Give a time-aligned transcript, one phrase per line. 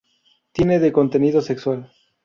[0.51, 1.91] Tiene de contenido sexual.